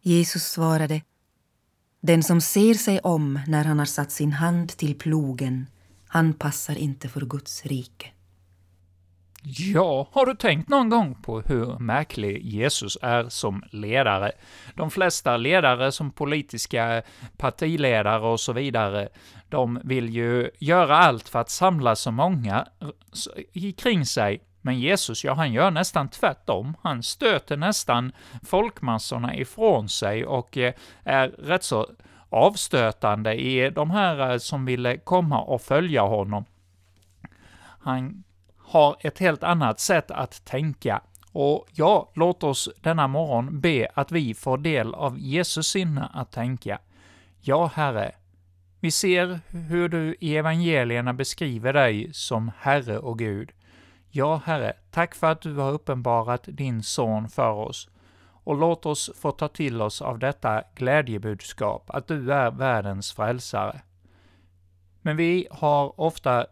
Jesus 0.00 0.44
svarade, 0.44 1.02
den 2.00 2.22
som 2.22 2.40
ser 2.40 2.74
sig 2.74 3.00
om 3.00 3.40
när 3.46 3.64
han 3.64 3.78
har 3.78 3.86
satt 3.86 4.10
sin 4.10 4.32
hand 4.32 4.76
till 4.76 4.98
plogen, 4.98 5.66
han 6.08 6.34
passar 6.34 6.78
inte 6.78 7.08
för 7.08 7.20
Guds 7.20 7.66
rike. 7.66 8.13
Ja, 9.46 10.08
har 10.12 10.26
du 10.26 10.34
tänkt 10.34 10.68
någon 10.68 10.88
gång 10.88 11.14
på 11.14 11.40
hur 11.40 11.78
märklig 11.78 12.44
Jesus 12.44 12.98
är 13.02 13.28
som 13.28 13.64
ledare? 13.72 14.32
De 14.74 14.90
flesta 14.90 15.36
ledare 15.36 15.92
som 15.92 16.10
politiska 16.10 17.02
partiledare 17.36 18.26
och 18.26 18.40
så 18.40 18.52
vidare, 18.52 19.08
de 19.48 19.80
vill 19.84 20.08
ju 20.08 20.50
göra 20.58 20.96
allt 20.96 21.28
för 21.28 21.38
att 21.38 21.50
samla 21.50 21.96
så 21.96 22.10
många 22.10 22.66
kring 23.76 24.06
sig. 24.06 24.42
Men 24.60 24.80
Jesus, 24.80 25.24
ja, 25.24 25.34
han 25.34 25.52
gör 25.52 25.70
nästan 25.70 26.08
tvärtom. 26.08 26.76
Han 26.82 27.02
stöter 27.02 27.56
nästan 27.56 28.12
folkmassorna 28.42 29.36
ifrån 29.36 29.88
sig 29.88 30.26
och 30.26 30.58
eh, 30.58 30.74
är 31.02 31.28
rätt 31.28 31.62
så 31.62 31.88
avstötande 32.28 33.34
i 33.34 33.70
de 33.70 33.90
här 33.90 34.30
eh, 34.30 34.38
som 34.38 34.64
ville 34.64 34.96
komma 34.96 35.40
och 35.40 35.62
följa 35.62 36.02
honom. 36.02 36.44
Han 37.80 38.24
har 38.74 38.96
ett 39.00 39.18
helt 39.18 39.42
annat 39.42 39.80
sätt 39.80 40.10
att 40.10 40.44
tänka. 40.44 41.00
Och 41.32 41.66
ja, 41.72 42.10
låt 42.14 42.42
oss 42.42 42.68
denna 42.80 43.08
morgon 43.08 43.60
be 43.60 43.88
att 43.94 44.12
vi 44.12 44.34
får 44.34 44.58
del 44.58 44.94
av 44.94 45.18
Jesus 45.18 45.66
sinne 45.66 46.10
att 46.14 46.32
tänka. 46.32 46.78
Ja, 47.40 47.70
Herre, 47.74 48.12
vi 48.80 48.90
ser 48.90 49.40
hur 49.50 49.88
du 49.88 50.16
i 50.20 50.36
evangelierna 50.36 51.12
beskriver 51.12 51.72
dig 51.72 52.10
som 52.12 52.50
Herre 52.58 52.98
och 52.98 53.18
Gud. 53.18 53.52
Ja, 54.10 54.42
Herre, 54.44 54.72
tack 54.90 55.14
för 55.14 55.32
att 55.32 55.40
du 55.40 55.54
har 55.54 55.72
uppenbarat 55.72 56.44
din 56.46 56.82
son 56.82 57.28
för 57.28 57.52
oss. 57.52 57.88
Och 58.44 58.56
låt 58.56 58.86
oss 58.86 59.10
få 59.20 59.30
ta 59.30 59.48
till 59.48 59.82
oss 59.82 60.02
av 60.02 60.18
detta 60.18 60.62
glädjebudskap, 60.74 61.90
att 61.90 62.08
du 62.08 62.32
är 62.32 62.50
världens 62.50 63.12
frälsare. 63.12 63.80
Men 65.02 65.16
vi 65.16 65.46
har 65.50 66.00
ofta 66.00 66.46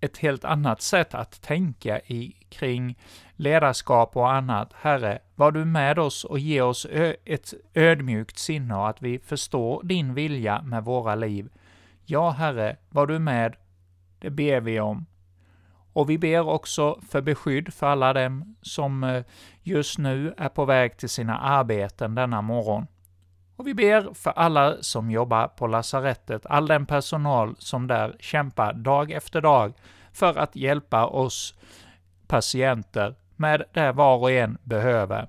ett 0.00 0.18
helt 0.18 0.44
annat 0.44 0.82
sätt 0.82 1.14
att 1.14 1.42
tänka 1.42 2.00
i, 2.00 2.36
kring 2.48 2.98
ledarskap 3.36 4.16
och 4.16 4.32
annat. 4.32 4.72
Herre, 4.80 5.18
var 5.34 5.52
du 5.52 5.64
med 5.64 5.98
oss 5.98 6.24
och 6.24 6.38
ge 6.38 6.60
oss 6.60 6.86
ett 7.24 7.54
ödmjukt 7.74 8.38
sinne 8.38 8.74
och 8.74 8.88
att 8.88 9.02
vi 9.02 9.18
förstår 9.18 9.82
din 9.82 10.14
vilja 10.14 10.62
med 10.62 10.84
våra 10.84 11.14
liv. 11.14 11.48
Ja, 12.04 12.30
Herre, 12.30 12.76
var 12.88 13.06
du 13.06 13.18
med, 13.18 13.56
det 14.18 14.30
ber 14.30 14.60
vi 14.60 14.80
om. 14.80 15.06
Och 15.92 16.10
vi 16.10 16.18
ber 16.18 16.48
också 16.48 17.00
för 17.08 17.20
beskydd 17.20 17.74
för 17.74 17.86
alla 17.86 18.12
dem 18.12 18.56
som 18.62 19.04
eh, 19.04 19.24
just 19.62 19.98
nu 19.98 20.34
är 20.36 20.48
på 20.48 20.64
väg 20.64 20.96
till 20.96 21.08
sina 21.08 21.38
arbeten 21.38 22.14
denna 22.14 22.42
morgon. 22.42 22.86
Och 23.58 23.66
vi 23.66 23.74
ber 23.74 24.14
för 24.14 24.30
alla 24.30 24.82
som 24.82 25.10
jobbar 25.10 25.48
på 25.48 25.66
lasarettet, 25.66 26.46
all 26.46 26.66
den 26.66 26.86
personal 26.86 27.54
som 27.58 27.86
där 27.86 28.16
kämpar 28.20 28.72
dag 28.72 29.10
efter 29.10 29.40
dag 29.40 29.72
för 30.12 30.38
att 30.38 30.56
hjälpa 30.56 31.06
oss 31.06 31.54
patienter 32.26 33.14
med 33.36 33.62
det 33.72 33.92
var 33.92 34.16
och 34.16 34.30
en 34.30 34.58
behöver. 34.62 35.28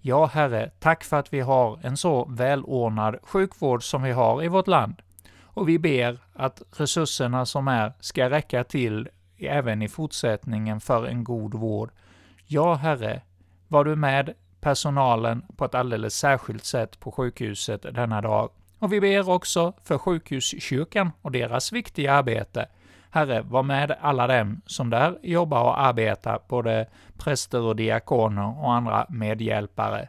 Ja, 0.00 0.26
Herre, 0.26 0.70
tack 0.80 1.04
för 1.04 1.18
att 1.18 1.32
vi 1.32 1.40
har 1.40 1.78
en 1.82 1.96
så 1.96 2.24
välordnad 2.24 3.16
sjukvård 3.22 3.84
som 3.84 4.02
vi 4.02 4.12
har 4.12 4.44
i 4.44 4.48
vårt 4.48 4.68
land. 4.68 4.94
Och 5.42 5.68
vi 5.68 5.78
ber 5.78 6.18
att 6.32 6.62
resurserna 6.76 7.46
som 7.46 7.68
är 7.68 7.92
ska 8.00 8.30
räcka 8.30 8.64
till 8.64 9.08
även 9.38 9.82
i 9.82 9.88
fortsättningen 9.88 10.80
för 10.80 11.06
en 11.06 11.24
god 11.24 11.54
vård. 11.54 11.90
Ja, 12.46 12.74
Herre, 12.74 13.22
var 13.68 13.84
du 13.84 13.96
med 13.96 14.34
personalen 14.62 15.42
på 15.56 15.64
ett 15.64 15.74
alldeles 15.74 16.14
särskilt 16.14 16.64
sätt 16.64 17.00
på 17.00 17.12
sjukhuset 17.12 17.82
denna 17.82 18.20
dag. 18.20 18.50
Och 18.78 18.92
vi 18.92 19.00
ber 19.00 19.28
också 19.28 19.72
för 19.84 19.98
sjukhuskyrkan 19.98 21.10
och 21.22 21.32
deras 21.32 21.72
viktiga 21.72 22.14
arbete. 22.14 22.68
Herre, 23.10 23.42
var 23.42 23.62
med 23.62 23.96
alla 24.00 24.26
dem 24.26 24.60
som 24.66 24.90
där 24.90 25.18
jobbar 25.22 25.62
och 25.62 25.80
arbetar, 25.80 26.40
både 26.48 26.86
präster 27.18 27.60
och 27.60 27.76
diakoner 27.76 28.64
och 28.64 28.72
andra 28.72 29.06
medhjälpare. 29.08 30.08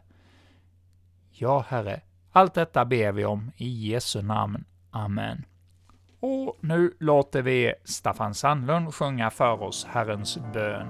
Ja, 1.31 1.65
Herre, 1.67 2.01
allt 2.31 2.53
detta 2.53 2.85
ber 2.85 3.11
vi 3.11 3.25
om 3.25 3.51
i 3.57 3.89
Jesu 3.89 4.21
namn. 4.21 4.65
Amen. 4.91 5.45
Och 6.19 6.57
nu 6.59 6.93
låter 6.99 7.41
vi 7.41 7.73
Staffan 7.83 8.33
Sandlund 8.33 8.93
sjunga 8.93 9.29
för 9.29 9.63
oss 9.63 9.87
Herrens 9.89 10.37
bön. 10.53 10.87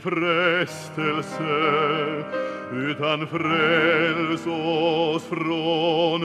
Frestelse 0.00 1.42
utan 2.72 3.26
fräls 3.26 4.46
oss 4.46 5.24
från 5.24 6.22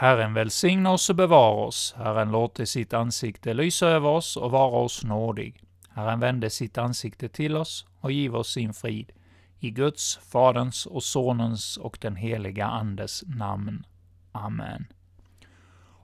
Herren 0.00 0.34
välsigna 0.34 0.90
oss 0.90 1.10
och 1.10 1.16
bevara 1.16 1.66
oss. 1.66 1.94
Herren 1.96 2.30
låte 2.30 2.66
sitt 2.66 2.92
ansikte 2.92 3.54
lysa 3.54 3.86
över 3.86 4.08
oss 4.08 4.36
och 4.36 4.50
vara 4.50 4.80
oss 4.80 5.04
nådig. 5.04 5.62
Herren 5.90 6.20
vände 6.20 6.50
sitt 6.50 6.78
ansikte 6.78 7.28
till 7.28 7.56
oss 7.56 7.86
och 8.00 8.12
giv 8.12 8.36
oss 8.36 8.52
sin 8.52 8.74
frid. 8.74 9.12
I 9.60 9.70
Guds, 9.70 10.18
Faderns 10.32 10.86
och 10.86 11.02
Sonens 11.02 11.76
och 11.76 11.98
den 12.00 12.16
heliga 12.16 12.66
Andes 12.66 13.24
namn. 13.26 13.86
Amen. 14.32 14.86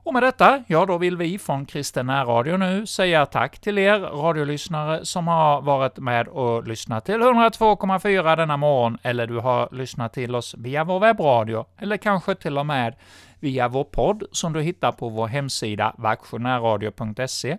Och 0.05 0.13
med 0.13 0.23
detta, 0.23 0.65
ja 0.67 0.87
då 0.87 0.99
vill 0.99 1.17
vi 1.17 1.39
från 1.39 1.67
Kristen 1.67 2.11
Radio 2.11 2.57
nu 2.57 2.87
säga 2.87 3.27
tack 3.27 3.59
till 3.59 3.79
er 3.79 4.01
radiolyssnare 4.01 5.05
som 5.05 5.29
har 5.29 5.63
varit 5.63 5.99
med 5.99 6.29
och 6.29 6.69
lyssnat 6.69 7.05
till 7.05 7.21
102,4 7.23 8.37
denna 8.37 8.57
morgon, 8.57 8.99
eller 9.03 9.27
du 9.27 9.39
har 9.39 9.69
lyssnat 9.73 10.13
till 10.13 10.35
oss 10.35 10.55
via 10.59 10.85
vår 10.85 11.01
webbradio, 11.01 11.65
eller 11.79 11.97
kanske 11.97 12.35
till 12.35 12.59
och 12.59 12.67
med 12.67 12.95
via 13.41 13.69
vår 13.69 13.85
podd 13.85 14.25
som 14.33 14.53
du 14.53 14.63
hittar 14.63 14.93
på 14.93 15.09
vår 15.09 15.27
hemsida 15.27 15.95
vaktionärradio.se, 15.99 17.59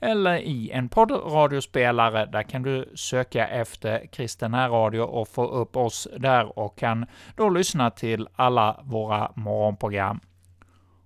eller 0.00 0.36
i 0.36 0.70
en 0.70 0.88
poddradiospelare. 0.88 2.26
Där 2.26 2.42
kan 2.42 2.62
du 2.62 2.92
söka 2.94 3.48
efter 3.48 4.06
Kristen 4.12 4.54
Radio 4.54 5.00
och 5.00 5.28
få 5.28 5.46
upp 5.46 5.76
oss 5.76 6.08
där 6.18 6.58
och 6.58 6.78
kan 6.78 7.06
då 7.36 7.48
lyssna 7.48 7.90
till 7.90 8.28
alla 8.36 8.80
våra 8.82 9.32
morgonprogram. 9.34 10.20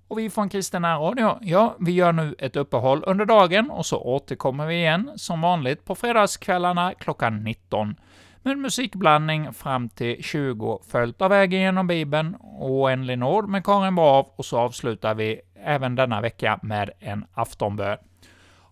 Och 0.08 0.18
vi 0.18 0.30
från 0.30 0.48
Kristen 0.48 0.82
Radio, 0.82 1.38
ja, 1.40 1.76
vi 1.80 1.92
gör 1.92 2.12
nu 2.12 2.34
ett 2.38 2.56
uppehåll 2.56 3.04
under 3.06 3.24
dagen 3.24 3.70
och 3.70 3.86
så 3.86 4.00
återkommer 4.00 4.66
vi 4.66 4.74
igen 4.74 5.10
som 5.16 5.40
vanligt 5.40 5.84
på 5.84 5.94
fredagskvällarna 5.94 6.94
klockan 6.94 7.44
19 7.44 7.94
med 8.42 8.58
musikblandning 8.58 9.52
fram 9.52 9.88
till 9.88 10.22
20, 10.22 10.80
följt 10.88 11.22
av 11.22 11.30
Vägen 11.30 11.60
genom 11.60 11.86
Bibeln, 11.86 12.36
Oändlig 12.58 13.18
nåd 13.18 13.48
med 13.48 13.64
Karin 13.64 13.94
Brav 13.94 14.26
och 14.36 14.44
så 14.44 14.58
avslutar 14.58 15.14
vi 15.14 15.40
även 15.64 15.94
denna 15.94 16.20
vecka 16.20 16.58
med 16.62 16.90
en 17.00 17.24
aftonbön. 17.34 17.98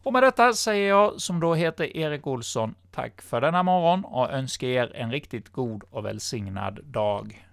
Och 0.03 0.13
med 0.13 0.23
detta 0.23 0.53
säger 0.53 0.89
jag, 0.89 1.21
som 1.21 1.41
då 1.41 1.55
heter 1.55 1.97
Erik 1.97 2.27
Olsson, 2.27 2.75
tack 2.91 3.23
för 3.23 3.41
denna 3.41 3.63
morgon 3.63 4.05
och 4.05 4.33
önskar 4.33 4.69
er 4.69 4.93
en 4.95 5.11
riktigt 5.11 5.49
god 5.49 5.85
och 5.91 6.05
välsignad 6.05 6.81
dag. 6.85 7.45